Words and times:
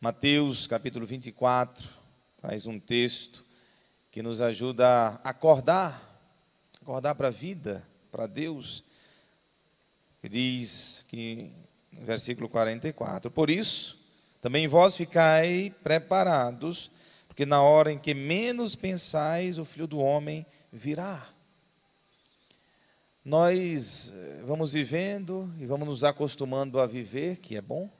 Mateus 0.00 0.68
capítulo 0.68 1.04
24 1.04 1.84
traz 2.36 2.68
um 2.68 2.78
texto 2.78 3.44
que 4.12 4.22
nos 4.22 4.40
ajuda 4.40 4.86
a 5.24 5.30
acordar, 5.30 6.22
acordar 6.80 7.16
para 7.16 7.26
a 7.26 7.32
vida, 7.32 7.84
para 8.08 8.28
Deus, 8.28 8.84
que 10.20 10.28
diz 10.28 11.04
que, 11.08 11.50
versículo 11.90 12.48
44, 12.48 13.28
por 13.28 13.50
isso, 13.50 13.98
também 14.40 14.68
vós 14.68 14.96
ficai 14.96 15.74
preparados, 15.82 16.92
porque 17.26 17.44
na 17.44 17.60
hora 17.60 17.90
em 17.90 17.98
que 17.98 18.14
menos 18.14 18.76
pensais, 18.76 19.58
o 19.58 19.64
Filho 19.64 19.88
do 19.88 19.98
Homem 19.98 20.46
virá. 20.72 21.28
Nós 23.24 24.12
eh, 24.14 24.42
vamos 24.46 24.74
vivendo 24.74 25.52
e 25.58 25.66
vamos 25.66 25.88
nos 25.88 26.04
acostumando 26.04 26.78
a 26.78 26.86
viver, 26.86 27.38
que 27.38 27.56
é 27.56 27.60
bom? 27.60 27.97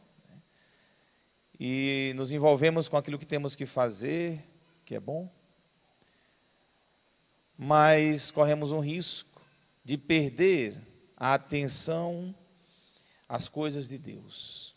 E 1.59 2.13
nos 2.17 2.33
envolvemos 2.33 2.89
com 2.89 2.97
aquilo 2.97 3.19
que 3.19 3.27
temos 3.27 3.55
que 3.55 3.67
fazer, 3.67 4.45
que 4.85 4.95
é 4.95 5.01
bom, 5.01 5.31
mas 7.57 8.31
corremos 8.31 8.71
um 8.71 8.81
risco 8.81 9.43
de 9.85 9.99
perder 9.99 10.81
a 11.17 11.35
atenção 11.35 12.35
às 13.29 13.49
coisas 13.49 13.89
de 13.89 13.99
Deus. 13.99 14.77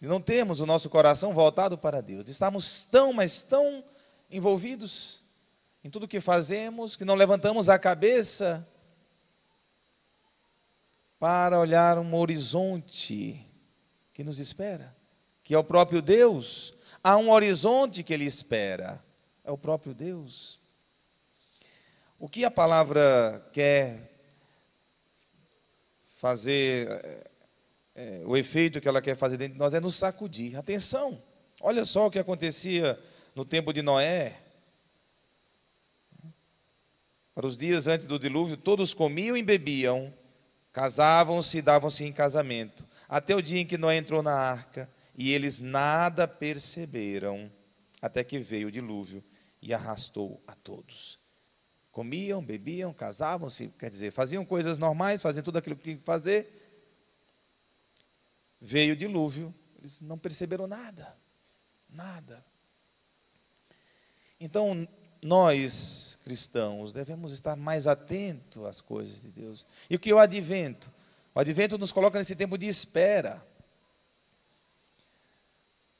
E 0.00 0.06
não 0.06 0.20
temos 0.20 0.60
o 0.60 0.66
nosso 0.66 0.88
coração 0.88 1.32
voltado 1.32 1.76
para 1.76 2.00
Deus. 2.00 2.28
Estamos 2.28 2.84
tão, 2.84 3.12
mas 3.12 3.42
tão 3.42 3.82
envolvidos 4.30 5.24
em 5.82 5.90
tudo 5.90 6.06
que 6.06 6.20
fazemos 6.20 6.94
que 6.94 7.04
não 7.04 7.14
levantamos 7.14 7.68
a 7.68 7.78
cabeça 7.78 8.68
para 11.18 11.58
olhar 11.58 11.98
um 11.98 12.14
horizonte 12.14 13.44
que 14.12 14.22
nos 14.22 14.38
espera, 14.38 14.94
que 15.48 15.54
é 15.54 15.58
o 15.58 15.64
próprio 15.64 16.02
Deus. 16.02 16.74
Há 17.02 17.16
um 17.16 17.30
horizonte 17.30 18.02
que 18.02 18.12
Ele 18.12 18.26
espera, 18.26 19.02
é 19.42 19.50
o 19.50 19.56
próprio 19.56 19.94
Deus. 19.94 20.60
O 22.18 22.28
que 22.28 22.44
a 22.44 22.50
palavra 22.50 23.48
quer 23.50 24.12
fazer, 26.16 26.86
é, 26.86 27.30
é, 27.94 28.22
o 28.26 28.36
efeito 28.36 28.78
que 28.78 28.86
ela 28.86 29.00
quer 29.00 29.16
fazer 29.16 29.38
dentro 29.38 29.54
de 29.54 29.58
nós 29.58 29.72
é 29.72 29.80
nos 29.80 29.96
sacudir. 29.96 30.54
Atenção, 30.54 31.18
olha 31.62 31.82
só 31.86 32.08
o 32.08 32.10
que 32.10 32.18
acontecia 32.18 33.02
no 33.34 33.42
tempo 33.42 33.72
de 33.72 33.80
Noé. 33.80 34.38
Para 37.34 37.46
os 37.46 37.56
dias 37.56 37.86
antes 37.86 38.06
do 38.06 38.18
dilúvio, 38.18 38.58
todos 38.58 38.92
comiam 38.92 39.34
e 39.34 39.42
bebiam, 39.42 40.12
casavam-se 40.74 41.56
e 41.56 41.62
davam-se 41.62 42.04
em 42.04 42.12
casamento, 42.12 42.86
até 43.08 43.34
o 43.34 43.40
dia 43.40 43.62
em 43.62 43.66
que 43.66 43.78
Noé 43.78 43.96
entrou 43.96 44.22
na 44.22 44.34
arca, 44.34 44.90
e 45.18 45.32
eles 45.32 45.60
nada 45.60 46.28
perceberam, 46.28 47.50
até 48.00 48.22
que 48.22 48.38
veio 48.38 48.68
o 48.68 48.70
dilúvio 48.70 49.24
e 49.60 49.74
arrastou 49.74 50.40
a 50.46 50.54
todos. 50.54 51.18
Comiam, 51.90 52.40
bebiam, 52.40 52.94
casavam-se, 52.94 53.66
quer 53.76 53.90
dizer, 53.90 54.12
faziam 54.12 54.44
coisas 54.44 54.78
normais, 54.78 55.20
faziam 55.20 55.42
tudo 55.42 55.58
aquilo 55.58 55.74
que 55.74 55.82
tinham 55.82 55.98
que 55.98 56.04
fazer. 56.04 56.70
Veio 58.60 58.94
o 58.94 58.96
dilúvio, 58.96 59.52
eles 59.80 60.00
não 60.00 60.16
perceberam 60.16 60.68
nada. 60.68 61.16
Nada. 61.90 62.44
Então, 64.38 64.86
nós, 65.20 66.16
cristãos, 66.22 66.92
devemos 66.92 67.32
estar 67.32 67.56
mais 67.56 67.88
atentos 67.88 68.64
às 68.64 68.80
coisas 68.80 69.22
de 69.22 69.32
Deus. 69.32 69.66
E 69.90 69.96
o 69.96 69.98
que 69.98 70.10
é 70.10 70.14
o 70.14 70.20
advento? 70.20 70.92
O 71.34 71.40
advento 71.40 71.76
nos 71.76 71.90
coloca 71.90 72.20
nesse 72.20 72.36
tempo 72.36 72.56
de 72.56 72.68
espera. 72.68 73.44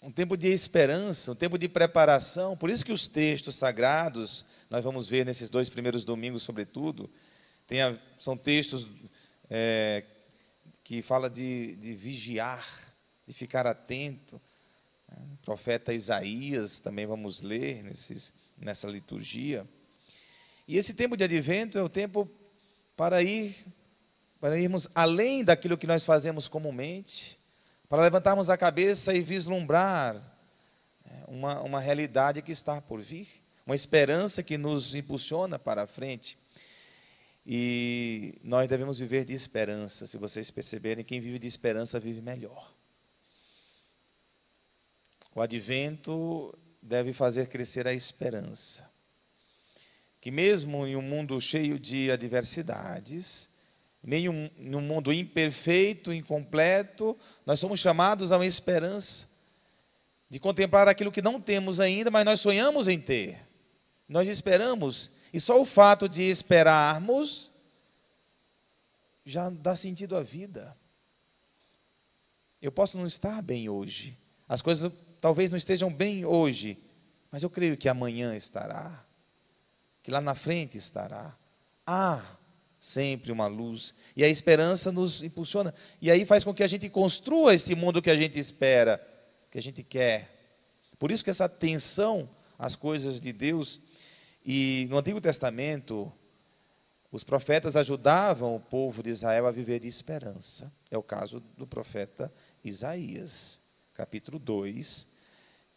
Um 0.09 0.11
tempo 0.11 0.39
de 0.39 0.49
esperança, 0.49 1.33
um 1.33 1.35
tempo 1.35 1.59
de 1.59 1.69
preparação. 1.69 2.57
Por 2.57 2.71
isso 2.71 2.83
que 2.83 2.93
os 2.93 3.11
textos 3.11 3.57
sagrados 3.57 4.43
nós 4.71 4.83
vamos 4.83 5.07
ver 5.07 5.27
nesses 5.27 5.51
dois 5.51 5.69
primeiros 5.69 6.03
domingos, 6.03 6.43
sobretudo, 6.43 7.11
a, 7.71 7.95
são 8.19 8.35
textos 8.35 8.89
é, 9.51 10.03
que 10.83 11.03
fala 11.03 11.29
de, 11.29 11.77
de, 11.77 11.95
vigiar, 11.95 12.67
de 13.27 13.35
ficar 13.35 13.67
atento. 13.67 14.41
Né? 15.11 15.19
O 15.35 15.37
profeta 15.45 15.93
Isaías 15.93 16.81
também 16.81 17.05
vamos 17.05 17.43
ler 17.43 17.83
nesses, 17.83 18.33
nessa 18.57 18.89
liturgia. 18.89 19.69
E 20.67 20.79
esse 20.79 20.95
tempo 20.95 21.19
de 21.19 21.25
advento 21.25 21.77
é 21.77 21.83
o 21.83 21.89
tempo 21.89 22.27
para 22.97 23.23
ir, 23.23 23.55
para 24.41 24.59
irmos 24.59 24.89
além 24.95 25.45
daquilo 25.45 25.77
que 25.77 25.87
nós 25.87 26.03
fazemos 26.03 26.49
comumente, 26.49 27.38
para 27.89 28.03
levantarmos 28.03 28.51
a 28.51 28.57
cabeça 28.57 29.15
e 29.15 29.23
vislumbrar 29.23 30.15
né, 30.15 31.25
uma, 31.27 31.61
uma 31.63 31.81
realidade 31.81 32.43
que 32.43 32.53
está 32.53 32.81
por 32.81 33.01
vir 33.01 33.29
uma 33.69 33.75
esperança 33.75 34.43
que 34.43 34.57
nos 34.57 34.95
impulsiona 34.95 35.59
para 35.59 35.83
a 35.83 35.87
frente. 35.87 36.39
E 37.47 38.35
nós 38.43 38.67
devemos 38.67 38.99
viver 38.99 39.27
de 39.27 39.35
esperança. 39.35 40.07
Se 40.07 40.17
vocês 40.17 40.51
perceberem, 40.51 41.05
quem 41.05 41.21
vive 41.21 41.39
de 41.39 41.47
esperança 41.47 42.01
vive 42.01 42.23
melhor. 42.23 42.75
O 45.35 45.43
advento 45.43 46.59
deve 46.81 47.13
fazer 47.13 47.49
crescer 47.49 47.87
a 47.87 47.93
esperança. 47.93 48.91
Que 50.19 50.31
mesmo 50.31 50.87
em 50.87 50.97
um 50.97 51.03
mundo 51.03 51.39
cheio 51.39 51.79
de 51.79 52.11
adversidades, 52.11 53.51
em 54.07 54.29
um 54.29 54.81
mundo 54.81 55.13
imperfeito, 55.13 56.13
incompleto, 56.13 57.17
nós 57.45 57.59
somos 57.61 57.81
chamados 57.81 58.33
a 58.33 58.37
uma 58.37 58.47
esperança 58.47 59.27
de 60.31 60.39
contemplar 60.39 60.89
aquilo 60.89 61.13
que 61.13 61.23
não 61.23 61.41
temos 61.41 61.81
ainda, 61.81 62.11
mas 62.11 62.25
nós 62.25 62.41
sonhamos 62.41 62.87
em 62.89 62.99
ter. 62.99 63.41
Nós 64.09 64.29
esperamos, 64.29 65.11
e 65.33 65.41
só 65.41 65.61
o 65.61 65.65
fato 65.65 66.09
de 66.09 66.23
esperarmos 66.23 67.53
já 69.25 69.51
dá 69.51 69.77
sentido 69.77 70.17
à 70.17 70.23
vida. 70.23 70.77
Eu 72.61 72.73
posso 72.73 72.97
não 72.97 73.07
estar 73.07 73.43
bem 73.43 73.69
hoje, 73.69 74.17
as 74.49 74.63
coisas 74.63 74.91
talvez 75.21 75.51
não 75.51 75.59
estejam 75.59 75.93
bem 75.93 76.25
hoje, 76.25 76.79
mas 77.31 77.43
eu 77.43 77.51
creio 77.51 77.77
que 77.77 77.89
amanhã 77.89 78.35
estará, 78.35 79.05
que 80.03 80.11
lá 80.11 80.21
na 80.21 80.35
frente 80.35 80.79
estará. 80.79 81.37
Há 81.87 82.25
sempre 82.81 83.33
uma 83.33 83.47
luz, 83.47 83.95
e 84.17 84.23
a 84.23 84.29
esperança 84.29 84.93
nos 84.93 85.23
impulsiona, 85.23 85.75
e 86.01 86.11
aí 86.11 86.25
faz 86.25 86.45
com 86.45 86.55
que 86.55 86.63
a 86.63 86.67
gente 86.67 86.89
construa 86.89 87.55
esse 87.55 87.75
mundo 87.75 88.01
que 88.01 88.11
a 88.11 88.17
gente 88.17 88.39
espera, 88.39 89.05
que 89.51 89.59
a 89.59 89.63
gente 89.63 89.83
quer. 89.83 90.35
Por 90.99 91.11
isso 91.11 91.25
que 91.25 91.31
essa 91.31 91.45
atenção 91.45 92.29
às 92.59 92.77
coisas 92.77 93.21
de 93.21 93.33
Deus 93.33 93.81
e 94.45 94.87
no 94.89 94.99
Antigo 94.99 95.21
Testamento, 95.21 96.11
os 97.13 97.25
profetas 97.25 97.77
ajudavam 97.77 98.57
o 98.57 98.61
povo 98.61 99.03
de 99.03 99.11
Israel 99.11 99.47
a 99.47 99.51
viver 99.51 99.79
de 99.79 99.89
esperança. 99.89 100.73
É 100.91 100.97
o 100.97 101.03
caso 101.03 101.41
do 101.57 101.67
profeta 101.67 102.33
Isaías, 102.65 103.61
capítulo 103.95 104.39
2. 104.39 105.07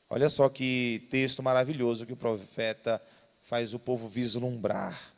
Olha 0.09 0.29
só 0.29 0.49
que 0.49 1.07
texto 1.09 1.41
maravilhoso 1.41 2.05
que 2.05 2.13
o 2.13 2.17
profeta 2.17 3.01
faz 3.41 3.73
o 3.73 3.79
povo 3.79 4.07
vislumbrar. 4.07 5.13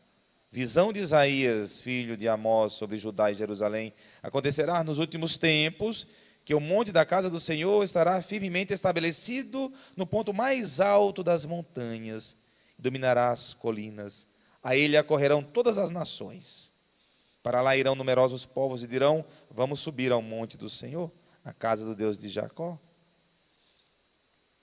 Visão 0.53 0.93
de 0.93 0.99
Isaías, 0.99 1.81
filho 1.81 2.15
de 2.15 2.27
Amós, 2.27 2.73
sobre 2.73 2.95
Judá 2.95 3.31
e 3.31 3.33
Jerusalém. 3.33 3.91
Acontecerá 4.21 4.83
nos 4.83 4.99
últimos 4.99 5.35
tempos 5.35 6.05
que 6.45 6.53
o 6.53 6.59
monte 6.59 6.91
da 6.91 7.03
casa 7.03 7.27
do 7.27 7.39
Senhor 7.39 7.83
estará 7.83 8.21
firmemente 8.21 8.71
estabelecido 8.71 9.73
no 9.97 10.05
ponto 10.05 10.31
mais 10.31 10.79
alto 10.79 11.23
das 11.23 11.43
montanhas 11.43 12.37
dominará 12.77 13.31
as 13.31 13.55
colinas. 13.55 14.27
A 14.61 14.75
ele 14.75 14.95
acorrerão 14.95 15.41
todas 15.41 15.79
as 15.79 15.89
nações. 15.89 16.71
Para 17.41 17.59
lá 17.59 17.75
irão 17.75 17.95
numerosos 17.95 18.45
povos 18.45 18.83
e 18.83 18.87
dirão: 18.87 19.25
Vamos 19.49 19.79
subir 19.79 20.11
ao 20.11 20.21
monte 20.21 20.55
do 20.55 20.69
Senhor, 20.69 21.11
a 21.43 21.51
casa 21.51 21.83
do 21.83 21.95
Deus 21.95 22.15
de 22.15 22.29
Jacó. 22.29 22.77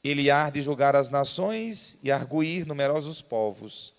Ele 0.04 0.30
há 0.30 0.50
de 0.50 0.62
julgar 0.62 0.94
as 0.94 1.10
nações 1.10 1.98
e 2.00 2.12
arguir 2.12 2.64
numerosos 2.64 3.20
povos. 3.20 3.92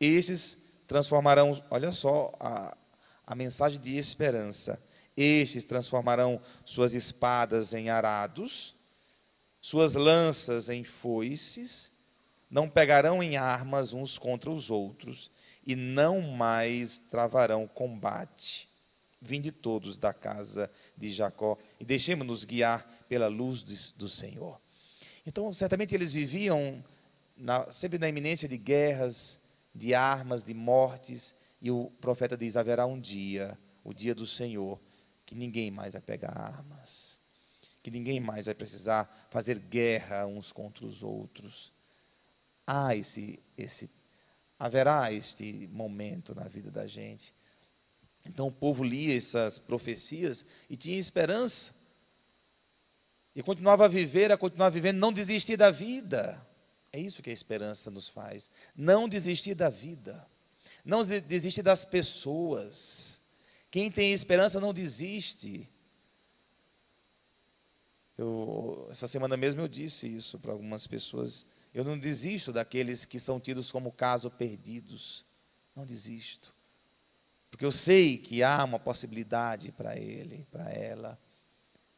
Estes 0.00 0.66
transformarão, 0.88 1.62
olha 1.70 1.92
só 1.92 2.32
a, 2.40 2.76
a 3.24 3.34
mensagem 3.36 3.80
de 3.80 3.96
esperança. 3.96 4.82
Estes 5.16 5.64
transformarão 5.64 6.40
suas 6.64 6.94
espadas 6.94 7.72
em 7.74 7.90
arados, 7.90 8.74
suas 9.60 9.94
lanças 9.94 10.68
em 10.68 10.82
foices 10.82 11.92
não 12.50 12.68
pegarão 12.68 13.22
em 13.22 13.36
armas 13.36 13.92
uns 13.92 14.18
contra 14.18 14.50
os 14.50 14.70
outros, 14.70 15.30
e 15.66 15.76
não 15.76 16.22
mais 16.22 17.00
travarão 17.00 17.66
combate. 17.66 18.68
Vinde 19.20 19.52
todos 19.52 19.98
da 19.98 20.14
casa 20.14 20.70
de 20.96 21.12
Jacó 21.12 21.58
e 21.78 21.84
deixemos-nos 21.84 22.44
guiar 22.44 22.88
pela 23.08 23.26
luz 23.26 23.62
do 23.92 24.08
Senhor. 24.08 24.58
Então, 25.26 25.52
certamente 25.52 25.94
eles 25.94 26.12
viviam 26.12 26.82
na, 27.36 27.70
sempre 27.70 27.98
na 27.98 28.08
iminência 28.08 28.48
de 28.48 28.56
guerras, 28.56 29.38
de 29.78 29.94
armas, 29.94 30.42
de 30.42 30.52
mortes, 30.52 31.34
e 31.62 31.70
o 31.70 31.90
profeta 32.00 32.36
diz: 32.36 32.56
haverá 32.56 32.84
um 32.84 33.00
dia, 33.00 33.56
o 33.84 33.94
dia 33.94 34.14
do 34.14 34.26
Senhor, 34.26 34.80
que 35.24 35.34
ninguém 35.34 35.70
mais 35.70 35.92
vai 35.92 36.02
pegar 36.02 36.30
armas, 36.30 37.20
que 37.82 37.90
ninguém 37.90 38.18
mais 38.18 38.46
vai 38.46 38.54
precisar 38.54 39.28
fazer 39.30 39.58
guerra 39.58 40.26
uns 40.26 40.52
contra 40.52 40.84
os 40.84 41.02
outros. 41.02 41.72
Há 42.66 42.94
esse, 42.94 43.38
esse, 43.56 43.88
haverá 44.58 45.12
este 45.12 45.68
momento 45.72 46.34
na 46.34 46.48
vida 46.48 46.70
da 46.70 46.86
gente. 46.86 47.34
Então 48.26 48.48
o 48.48 48.52
povo 48.52 48.84
lia 48.84 49.16
essas 49.16 49.58
profecias 49.58 50.44
e 50.68 50.76
tinha 50.76 50.98
esperança. 50.98 51.72
E 53.34 53.42
continuava 53.42 53.84
a 53.84 53.88
viver, 53.88 54.32
a 54.32 54.36
continuar 54.36 54.70
vivendo, 54.70 54.98
não 54.98 55.12
desistir 55.12 55.56
da 55.56 55.70
vida. 55.70 56.44
É 56.92 56.98
isso 56.98 57.22
que 57.22 57.30
a 57.30 57.32
esperança 57.32 57.90
nos 57.90 58.08
faz. 58.08 58.50
Não 58.74 59.08
desistir 59.08 59.54
da 59.54 59.68
vida. 59.68 60.26
Não 60.84 61.04
desistir 61.04 61.62
das 61.62 61.84
pessoas. 61.84 63.20
Quem 63.70 63.90
tem 63.90 64.12
esperança 64.12 64.60
não 64.60 64.72
desiste. 64.72 65.68
Eu, 68.16 68.88
essa 68.90 69.06
semana 69.06 69.36
mesmo 69.36 69.60
eu 69.60 69.68
disse 69.68 70.08
isso 70.08 70.38
para 70.38 70.52
algumas 70.52 70.86
pessoas. 70.86 71.44
Eu 71.74 71.84
não 71.84 71.98
desisto 71.98 72.52
daqueles 72.52 73.04
que 73.04 73.18
são 73.18 73.38
tidos 73.38 73.70
como 73.70 73.92
caso 73.92 74.30
perdidos. 74.30 75.26
Não 75.76 75.84
desisto. 75.84 76.54
Porque 77.50 77.64
eu 77.64 77.72
sei 77.72 78.18
que 78.18 78.42
há 78.42 78.64
uma 78.64 78.78
possibilidade 78.78 79.70
para 79.72 79.96
ele, 79.98 80.46
para 80.50 80.70
ela. 80.72 81.18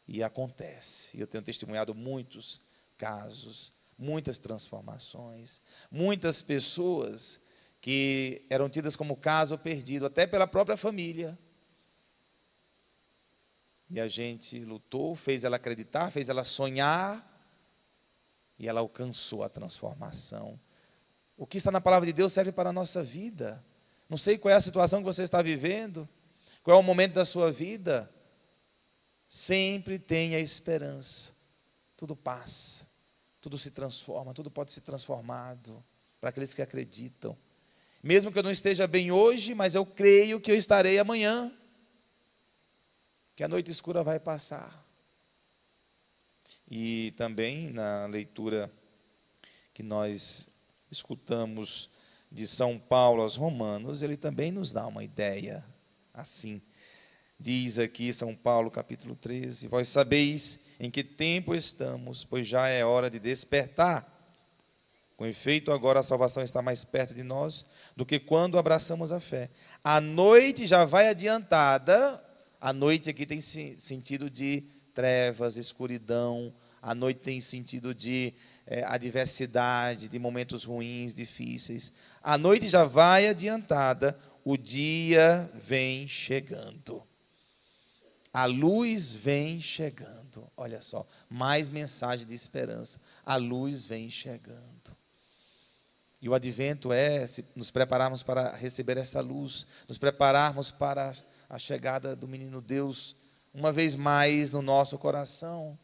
E 0.06 0.22
acontece. 0.22 1.19
Eu 1.19 1.26
tenho 1.26 1.43
testemunhado 1.43 1.94
muitos 1.94 2.60
casos, 2.98 3.72
muitas 4.00 4.38
transformações, 4.38 5.61
muitas 5.91 6.41
pessoas 6.41 7.38
que 7.81 8.47
eram 8.49 8.69
tidas 8.69 8.97
como 8.97 9.14
caso 9.14 9.58
perdido, 9.58 10.06
até 10.06 10.26
pela 10.26 10.47
própria 10.47 10.76
família. 10.76 11.38
E 13.91 14.00
a 14.00 14.08
gente 14.08 14.58
lutou, 14.64 15.14
fez 15.14 15.44
ela 15.44 15.56
acreditar, 15.56 16.11
fez 16.11 16.29
ela 16.29 16.44
sonhar, 16.44 17.26
e 18.58 18.69
ela 18.69 18.81
alcançou 18.81 19.43
a 19.43 19.49
transformação. 19.49 20.58
O 21.37 21.46
que 21.46 21.58
está 21.58 21.70
na 21.70 21.81
palavra 21.81 22.06
de 22.06 22.12
Deus 22.12 22.32
serve 22.32 22.53
para 22.53 22.70
a 22.70 22.73
nossa 22.73 23.03
vida. 23.03 23.64
Não 24.08 24.17
sei 24.17 24.37
qual 24.37 24.53
é 24.53 24.56
a 24.56 24.61
situação 24.61 25.00
que 25.00 25.06
você 25.06 25.23
está 25.23 25.41
vivendo, 25.41 26.08
qual 26.62 26.76
é 26.76 26.81
o 26.81 26.82
momento 26.82 27.14
da 27.14 27.25
sua 27.25 27.50
vida. 27.50 28.12
Sempre 29.29 29.99
tenha 29.99 30.38
esperança. 30.38 31.32
Tudo 31.96 32.14
passa, 32.14 32.87
tudo 33.40 33.58
se 33.58 33.70
transforma, 33.70 34.34
tudo 34.34 34.50
pode 34.50 34.72
ser 34.72 34.82
transformado 34.82 35.82
para 36.20 36.31
aqueles 36.31 36.52
que 36.52 36.62
acreditam. 36.62 37.37
Mesmo 38.02 38.31
que 38.32 38.38
eu 38.38 38.42
não 38.42 38.50
esteja 38.50 38.87
bem 38.87 39.10
hoje, 39.10 39.54
mas 39.54 39.75
eu 39.75 39.84
creio 39.84 40.40
que 40.40 40.50
eu 40.50 40.56
estarei 40.56 40.98
amanhã. 40.98 41.52
Que 43.34 43.44
a 43.44 43.48
noite 43.48 43.70
escura 43.70 44.02
vai 44.02 44.20
passar. 44.20 44.87
E 46.70 47.12
também 47.16 47.70
na 47.70 48.06
leitura 48.06 48.72
que 49.72 49.82
nós 49.82 50.48
escutamos 50.90 51.90
de 52.31 52.46
São 52.46 52.78
Paulo 52.78 53.22
aos 53.22 53.36
Romanos, 53.36 54.02
ele 54.02 54.16
também 54.16 54.52
nos 54.52 54.72
dá 54.72 54.86
uma 54.86 55.02
ideia 55.02 55.64
assim. 56.12 56.62
Diz 57.42 57.78
aqui 57.78 58.12
São 58.12 58.34
Paulo, 58.34 58.70
capítulo 58.70 59.16
13: 59.16 59.66
Vós 59.69 59.88
sabeis 59.88 60.60
em 60.78 60.90
que 60.90 61.02
tempo 61.02 61.54
estamos, 61.54 62.22
pois 62.22 62.46
já 62.46 62.69
é 62.69 62.84
hora 62.84 63.08
de 63.08 63.19
despertar. 63.19 64.06
Com 65.16 65.25
efeito, 65.25 65.72
agora 65.72 66.00
a 66.00 66.02
salvação 66.02 66.42
está 66.42 66.60
mais 66.60 66.84
perto 66.84 67.14
de 67.14 67.22
nós 67.22 67.64
do 67.96 68.04
que 68.04 68.19
quando 68.19 68.58
abraçamos 68.58 69.10
a 69.10 69.19
fé. 69.19 69.48
A 69.82 70.02
noite 70.02 70.66
já 70.66 70.84
vai 70.84 71.08
adiantada, 71.08 72.22
a 72.60 72.75
noite 72.75 73.08
aqui 73.08 73.25
tem 73.25 73.40
sentido 73.40 74.28
de 74.28 74.64
trevas, 74.93 75.56
escuridão, 75.56 76.52
a 76.82 76.94
noite 76.94 77.20
tem 77.20 77.40
sentido 77.40 77.94
de 77.94 78.34
é, 78.66 78.84
adversidade, 78.84 80.10
de 80.10 80.19
momentos 80.19 80.64
ruins, 80.64 81.14
difíceis. 81.14 81.90
A 82.22 82.36
noite 82.36 82.69
já 82.69 82.84
vai 82.84 83.28
adiantada, 83.28 84.19
o 84.44 84.58
dia 84.58 85.50
vem 85.54 86.06
chegando. 86.06 87.08
A 88.32 88.44
luz 88.44 89.12
vem 89.12 89.61
chegando. 89.61 90.50
Olha 90.56 90.81
só, 90.81 91.06
mais 91.29 91.71
mensagem 91.71 92.27
de 92.27 92.35
esperança. 92.35 93.00
A 93.25 93.37
luz 93.37 93.85
vem 93.85 94.09
chegando. 94.11 94.97
E 96.23 96.29
o 96.29 96.35
advento 96.35 96.93
é 96.93 97.25
nos 97.56 97.71
prepararmos 97.71 98.23
para 98.23 98.55
receber 98.55 98.99
essa 98.99 99.21
luz, 99.21 99.67
nos 99.88 99.97
prepararmos 99.97 100.71
para 100.71 101.12
a 101.49 101.59
chegada 101.59 102.15
do 102.15 102.29
menino 102.29 102.61
Deus 102.61 103.17
uma 103.53 103.73
vez 103.73 103.94
mais 103.94 104.53
no 104.53 104.62
nosso 104.62 104.97
coração, 104.99 105.79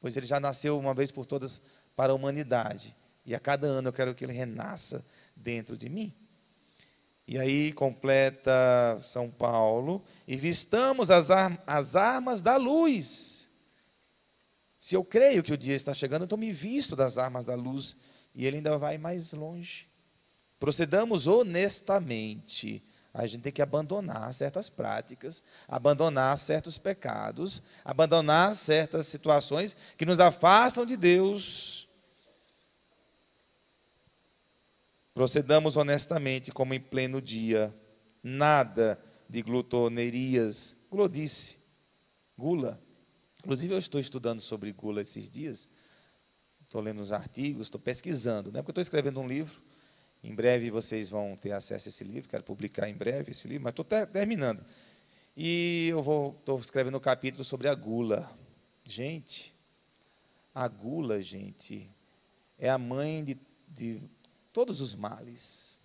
pois 0.00 0.16
ele 0.16 0.26
já 0.26 0.38
nasceu 0.38 0.78
uma 0.78 0.94
vez 0.94 1.10
por 1.10 1.26
todas 1.26 1.60
para 1.96 2.12
a 2.12 2.14
humanidade, 2.14 2.96
e 3.24 3.34
a 3.34 3.40
cada 3.40 3.66
ano 3.66 3.88
eu 3.88 3.92
quero 3.92 4.14
que 4.14 4.24
ele 4.24 4.32
renasça 4.32 5.04
dentro 5.34 5.76
de 5.76 5.88
mim. 5.88 6.14
E 7.30 7.36
aí 7.36 7.74
completa 7.74 8.98
São 9.02 9.30
Paulo, 9.30 10.02
e 10.26 10.34
vistamos 10.34 11.10
as, 11.10 11.28
as 11.66 11.94
armas 11.94 12.40
da 12.40 12.56
luz. 12.56 13.50
Se 14.80 14.94
eu 14.94 15.04
creio 15.04 15.42
que 15.42 15.52
o 15.52 15.58
dia 15.58 15.76
está 15.76 15.92
chegando, 15.92 16.24
então 16.24 16.38
me 16.38 16.50
visto 16.50 16.96
das 16.96 17.18
armas 17.18 17.44
da 17.44 17.54
luz 17.54 17.94
e 18.34 18.46
ele 18.46 18.56
ainda 18.56 18.78
vai 18.78 18.96
mais 18.96 19.34
longe. 19.34 19.86
Procedamos 20.58 21.26
honestamente. 21.26 22.82
A 23.12 23.26
gente 23.26 23.42
tem 23.42 23.52
que 23.52 23.60
abandonar 23.60 24.32
certas 24.32 24.70
práticas, 24.70 25.42
abandonar 25.66 26.38
certos 26.38 26.78
pecados, 26.78 27.62
abandonar 27.84 28.54
certas 28.54 29.06
situações 29.06 29.76
que 29.98 30.06
nos 30.06 30.20
afastam 30.20 30.86
de 30.86 30.96
Deus. 30.96 31.87
Procedamos 35.18 35.76
honestamente, 35.76 36.52
como 36.52 36.74
em 36.74 36.78
pleno 36.78 37.20
dia, 37.20 37.74
nada 38.22 38.96
de 39.28 39.42
glutonerias, 39.42 40.76
glodice, 40.88 41.56
gula. 42.36 42.80
Inclusive, 43.40 43.74
eu 43.74 43.78
estou 43.78 44.00
estudando 44.00 44.40
sobre 44.40 44.72
gula 44.72 45.00
esses 45.00 45.28
dias 45.28 45.68
estou 46.68 46.80
lendo 46.80 47.00
os 47.00 47.10
artigos, 47.10 47.66
estou 47.66 47.80
pesquisando, 47.80 48.52
né? 48.52 48.60
porque 48.60 48.70
estou 48.70 48.82
escrevendo 48.82 49.18
um 49.18 49.26
livro. 49.26 49.60
Em 50.22 50.32
breve 50.32 50.70
vocês 50.70 51.08
vão 51.08 51.34
ter 51.34 51.50
acesso 51.50 51.88
a 51.88 51.90
esse 51.90 52.04
livro, 52.04 52.28
quero 52.28 52.44
publicar 52.44 52.88
em 52.88 52.94
breve 52.94 53.32
esse 53.32 53.48
livro, 53.48 53.64
mas 53.64 53.72
estou 53.72 53.84
terminando. 53.84 54.64
E 55.36 55.88
eu 55.90 56.00
vou, 56.00 56.36
estou 56.38 56.60
escrevendo 56.60 56.96
um 56.96 57.00
capítulo 57.00 57.42
sobre 57.42 57.68
a 57.68 57.74
gula. 57.74 58.30
Gente, 58.84 59.52
a 60.54 60.68
gula, 60.68 61.20
gente, 61.20 61.90
é 62.56 62.70
a 62.70 62.78
mãe 62.78 63.24
de, 63.24 63.36
de 63.66 64.00
todos 64.58 64.80
os 64.80 64.92
males. 64.92 65.78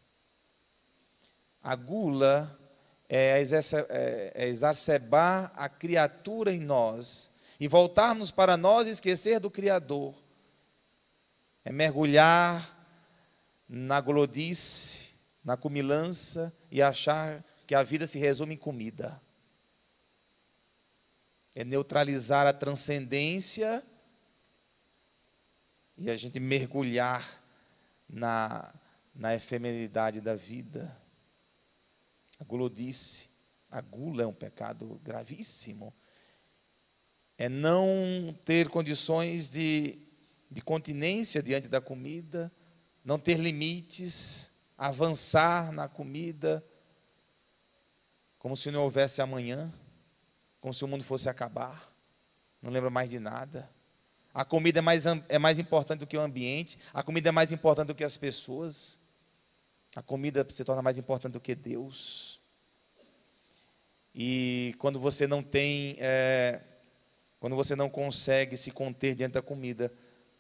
A 1.61 1.75
gula 1.75 2.59
é, 3.07 3.39
é, 3.39 4.31
é 4.33 4.47
exacerbar 4.47 5.53
a 5.55 5.69
criatura 5.69 6.51
em 6.51 6.59
nós 6.59 7.29
e 7.59 7.67
voltarmos 7.67 8.31
para 8.31 8.57
nós 8.57 8.87
e 8.87 8.89
esquecer 8.89 9.39
do 9.39 9.51
Criador 9.51 10.15
é 11.63 11.71
mergulhar 11.71 12.75
na 13.69 14.01
glodice, 14.01 15.09
na 15.43 15.55
cumilança 15.55 16.51
e 16.71 16.81
achar 16.81 17.45
que 17.67 17.75
a 17.75 17.83
vida 17.83 18.07
se 18.07 18.17
resume 18.17 18.55
em 18.55 18.57
comida. 18.57 19.21
É 21.53 21.63
neutralizar 21.63 22.47
a 22.47 22.53
transcendência 22.53 23.83
e 25.95 26.09
a 26.09 26.15
gente 26.15 26.39
mergulhar 26.39 27.42
na, 28.13 28.73
na 29.13 29.35
efemeridade 29.35 30.21
da 30.21 30.35
vida. 30.35 30.95
A 32.39 32.43
glodice, 32.43 33.29
a 33.69 33.81
gula 33.81 34.23
é 34.23 34.27
um 34.27 34.33
pecado 34.33 35.01
gravíssimo. 35.03 35.93
É 37.37 37.49
não 37.49 38.37
ter 38.45 38.69
condições 38.69 39.51
de 39.51 40.03
de 40.53 40.61
continência 40.61 41.41
diante 41.41 41.67
da 41.67 41.81
comida, 41.81 42.51
não 43.03 43.17
ter 43.17 43.39
limites, 43.39 44.51
avançar 44.77 45.71
na 45.71 45.87
comida, 45.87 46.63
como 48.37 48.55
se 48.55 48.69
não 48.69 48.83
houvesse 48.83 49.19
amanhã, 49.19 49.73
como 50.61 50.71
se 50.71 50.85
o 50.85 50.87
mundo 50.87 51.03
fosse 51.03 51.27
acabar, 51.27 51.91
não 52.61 52.71
lembra 52.71 52.91
mais 52.91 53.09
de 53.09 53.17
nada. 53.17 53.67
A 54.33 54.43
comida 54.43 54.79
é 54.79 54.81
mais, 54.81 55.05
é 55.05 55.37
mais 55.37 55.59
importante 55.59 55.99
do 55.99 56.07
que 56.07 56.17
o 56.17 56.21
ambiente, 56.21 56.79
a 56.91 57.03
comida 57.03 57.29
é 57.29 57.31
mais 57.31 57.51
importante 57.51 57.87
do 57.87 57.95
que 57.95 58.03
as 58.03 58.17
pessoas, 58.17 58.97
a 59.95 60.01
comida 60.01 60.45
se 60.49 60.63
torna 60.63 60.81
mais 60.81 60.97
importante 60.97 61.33
do 61.33 61.39
que 61.39 61.53
Deus. 61.53 62.41
E 64.15 64.73
quando 64.79 64.99
você 64.99 65.27
não 65.27 65.43
tem, 65.43 65.95
é, 65.99 66.61
quando 67.39 67.55
você 67.55 67.75
não 67.75 67.89
consegue 67.89 68.57
se 68.57 68.71
conter 68.71 69.13
diante 69.13 69.33
da 69.33 69.41
comida, 69.41 69.93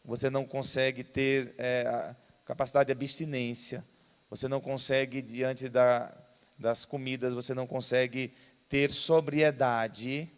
você 0.03 0.29
não 0.29 0.43
consegue 0.43 1.03
ter 1.03 1.53
é, 1.59 2.15
capacidade 2.45 2.87
de 2.87 2.91
abstinência, 2.91 3.85
você 4.27 4.47
não 4.47 4.59
consegue, 4.59 5.21
diante 5.21 5.69
da, 5.69 6.15
das 6.57 6.83
comidas, 6.83 7.35
você 7.35 7.53
não 7.53 7.67
consegue 7.67 8.33
ter 8.67 8.89
sobriedade, 8.89 10.31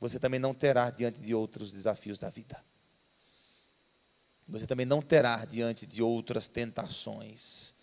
você 0.00 0.18
também 0.18 0.40
não 0.40 0.54
terá 0.54 0.90
diante 0.90 1.20
de 1.20 1.34
outros 1.34 1.70
desafios 1.70 2.18
da 2.18 2.30
vida. 2.30 2.67
Você 4.48 4.66
também 4.66 4.86
não 4.86 5.02
terá 5.02 5.44
diante 5.44 5.84
de 5.84 6.02
outras 6.02 6.48
tentações, 6.48 7.74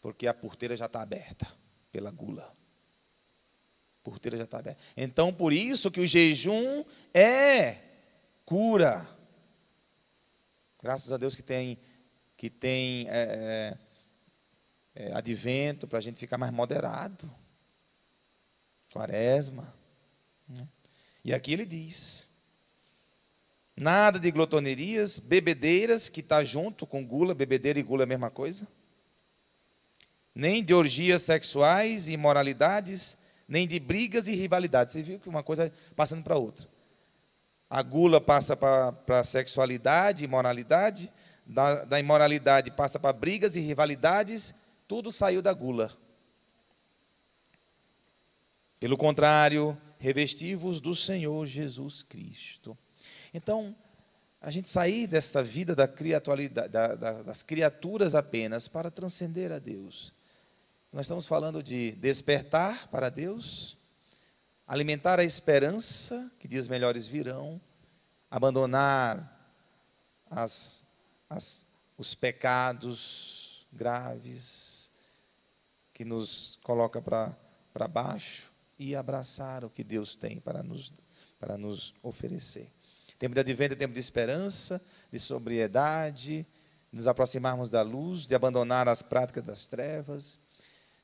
porque 0.00 0.26
a 0.26 0.34
porteira 0.34 0.76
já 0.76 0.86
está 0.86 1.00
aberta 1.00 1.46
pela 1.92 2.10
gula. 2.10 2.52
A 4.00 4.02
porteira 4.02 4.36
já 4.36 4.42
está 4.42 4.58
aberta. 4.58 4.82
Então, 4.96 5.32
por 5.32 5.52
isso 5.52 5.92
que 5.92 6.00
o 6.00 6.06
jejum 6.06 6.84
é 7.14 7.80
cura. 8.44 9.08
Graças 10.82 11.12
a 11.12 11.16
Deus 11.16 11.36
que 11.36 11.42
tem, 11.42 11.78
que 12.36 12.50
tem 12.50 13.08
é, 13.08 13.78
é, 14.96 15.06
é 15.06 15.12
advento 15.12 15.86
para 15.86 15.98
a 15.98 16.02
gente 16.02 16.18
ficar 16.18 16.36
mais 16.36 16.52
moderado. 16.52 17.32
Quaresma. 18.92 19.72
Né? 20.48 20.68
E 21.24 21.32
aqui 21.32 21.52
ele 21.52 21.64
diz: 21.64 22.28
nada 23.76 24.18
de 24.18 24.30
glotonerias, 24.30 25.18
bebedeiras, 25.18 26.08
que 26.08 26.20
está 26.20 26.44
junto 26.44 26.86
com 26.86 27.04
gula, 27.04 27.34
bebedeira 27.34 27.78
e 27.78 27.82
gula 27.82 28.02
é 28.02 28.04
a 28.04 28.08
mesma 28.08 28.30
coisa. 28.30 28.66
Nem 30.34 30.64
de 30.64 30.74
orgias 30.74 31.22
sexuais 31.22 32.08
e 32.08 32.12
imoralidades, 32.12 33.16
nem 33.46 33.66
de 33.66 33.78
brigas 33.78 34.26
e 34.28 34.34
rivalidades. 34.34 34.92
Você 34.92 35.02
viu 35.02 35.18
que 35.18 35.28
uma 35.28 35.42
coisa 35.42 35.72
passando 35.94 36.22
para 36.22 36.36
outra. 36.36 36.68
A 37.68 37.82
gula 37.82 38.20
passa 38.20 38.56
para 38.56 38.94
a 39.08 39.24
sexualidade, 39.24 40.24
imoralidade, 40.24 41.12
da, 41.46 41.84
da 41.84 42.00
imoralidade 42.00 42.70
passa 42.70 42.98
para 42.98 43.12
brigas 43.12 43.54
e 43.56 43.60
rivalidades, 43.60 44.54
tudo 44.88 45.12
saiu 45.12 45.42
da 45.42 45.52
gula. 45.52 45.92
Pelo 48.80 48.96
contrário, 48.96 49.76
revestivos 49.98 50.80
do 50.80 50.94
Senhor 50.94 51.46
Jesus 51.46 52.02
Cristo. 52.02 52.76
Então, 53.34 53.74
a 54.40 54.48
gente 54.48 54.68
sair 54.68 55.08
dessa 55.08 55.42
vida 55.42 55.74
da 55.74 55.86
da, 55.86 56.94
da, 56.94 57.22
das 57.24 57.42
criaturas 57.42 58.14
apenas 58.14 58.68
para 58.68 58.92
transcender 58.92 59.50
a 59.50 59.58
Deus. 59.58 60.14
Nós 60.92 61.06
estamos 61.06 61.26
falando 61.26 61.60
de 61.60 61.90
despertar 61.92 62.86
para 62.88 63.08
Deus, 63.08 63.76
alimentar 64.66 65.18
a 65.18 65.24
esperança 65.24 66.30
que 66.38 66.46
dias 66.46 66.68
melhores 66.68 67.08
virão, 67.08 67.60
abandonar 68.30 69.50
as, 70.30 70.84
as, 71.28 71.66
os 71.98 72.14
pecados 72.14 73.66
graves 73.72 74.90
que 75.92 76.04
nos 76.04 76.58
coloca 76.62 77.00
para 77.00 77.88
baixo 77.88 78.52
e 78.78 78.94
abraçar 78.94 79.64
o 79.64 79.70
que 79.70 79.82
Deus 79.82 80.14
tem 80.14 80.38
para 80.38 80.62
nos, 80.62 80.92
para 81.38 81.56
nos 81.56 81.94
oferecer. 82.02 82.73
Tempo 83.18 83.34
de 83.34 83.40
advento 83.40 83.74
é 83.74 83.76
tempo 83.76 83.94
de 83.94 84.00
esperança, 84.00 84.80
de 85.10 85.18
sobriedade, 85.18 86.46
de 86.92 86.98
nos 86.98 87.06
aproximarmos 87.06 87.70
da 87.70 87.82
luz, 87.82 88.26
de 88.26 88.34
abandonar 88.34 88.88
as 88.88 89.02
práticas 89.02 89.44
das 89.44 89.66
trevas, 89.66 90.38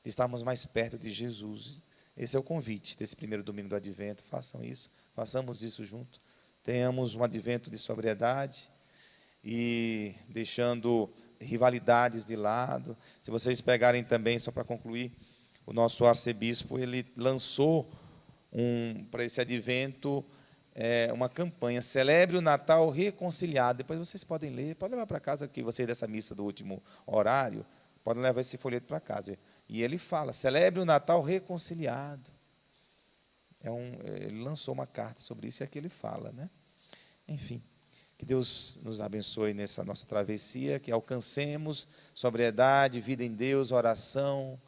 de 0.03 0.09
estarmos 0.09 0.43
mais 0.43 0.65
perto 0.65 0.97
de 0.97 1.11
Jesus. 1.11 1.81
Esse 2.15 2.35
é 2.35 2.39
o 2.39 2.43
convite 2.43 2.97
desse 2.97 3.15
primeiro 3.15 3.43
domingo 3.43 3.69
do 3.69 3.75
advento. 3.75 4.23
Façam 4.23 4.63
isso, 4.63 4.89
façamos 5.13 5.63
isso 5.63 5.85
junto. 5.85 6.21
Tenhamos 6.63 7.15
um 7.15 7.23
advento 7.23 7.69
de 7.71 7.77
sobriedade 7.77 8.69
e 9.43 10.13
deixando 10.29 11.11
rivalidades 11.39 12.25
de 12.25 12.35
lado. 12.35 12.95
Se 13.21 13.31
vocês 13.31 13.61
pegarem 13.61 14.03
também, 14.03 14.37
só 14.37 14.51
para 14.51 14.63
concluir, 14.63 15.11
o 15.65 15.73
nosso 15.73 16.05
arcebispo 16.05 16.77
ele 16.77 17.05
lançou 17.15 17.91
um, 18.51 19.05
para 19.05 19.23
esse 19.23 19.39
advento 19.41 20.23
é, 20.73 21.11
uma 21.13 21.27
campanha, 21.27 21.81
celebre 21.81 22.37
o 22.37 22.41
Natal 22.41 22.89
reconciliado. 22.89 23.77
Depois 23.77 23.99
vocês 23.99 24.23
podem 24.23 24.51
ler, 24.51 24.75
podem 24.75 24.95
levar 24.95 25.07
para 25.07 25.19
casa 25.19 25.47
que 25.47 25.61
vocês 25.61 25.87
dessa 25.87 26.07
missa 26.07 26.33
do 26.33 26.43
último 26.43 26.81
horário, 27.05 27.65
podem 28.03 28.23
levar 28.23 28.41
esse 28.41 28.57
folheto 28.57 28.87
para 28.87 28.99
casa. 28.99 29.37
E 29.67 29.83
ele 29.83 29.97
fala, 29.97 30.33
celebre 30.33 30.79
o 30.79 30.85
Natal 30.85 31.21
reconciliado. 31.21 32.31
É 33.59 33.69
um, 33.69 33.93
ele 34.03 34.41
lançou 34.41 34.73
uma 34.73 34.87
carta 34.87 35.21
sobre 35.21 35.47
isso 35.47 35.61
e 35.61 35.65
aqui 35.65 35.77
ele 35.77 35.89
fala, 35.89 36.31
né? 36.31 36.49
Enfim, 37.27 37.61
que 38.17 38.25
Deus 38.25 38.79
nos 38.81 39.01
abençoe 39.01 39.53
nessa 39.53 39.83
nossa 39.83 40.05
travessia, 40.07 40.79
que 40.79 40.91
alcancemos 40.91 41.87
sobriedade, 42.13 42.99
vida 42.99 43.23
em 43.23 43.31
Deus, 43.31 43.71
oração, 43.71 44.59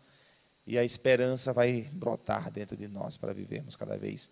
e 0.65 0.77
a 0.77 0.83
esperança 0.83 1.51
vai 1.51 1.89
brotar 1.91 2.51
dentro 2.51 2.77
de 2.77 2.87
nós 2.87 3.17
para 3.17 3.33
vivermos 3.33 3.75
cada 3.75 3.97
vez 3.97 4.31